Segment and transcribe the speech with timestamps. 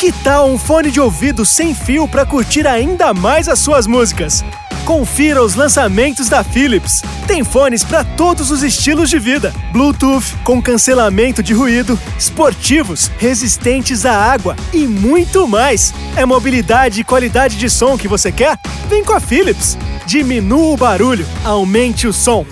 [0.00, 4.42] Que tal um fone de ouvido sem fio para curtir ainda mais as suas músicas?
[4.86, 7.02] Confira os lançamentos da Philips.
[7.26, 14.06] Tem fones para todos os estilos de vida: Bluetooth com cancelamento de ruído, esportivos, resistentes
[14.06, 15.92] à água e muito mais.
[16.16, 18.58] É mobilidade e qualidade de som que você quer?
[18.88, 19.76] Vem com a Philips.
[20.06, 22.46] Diminua o barulho, aumente o som.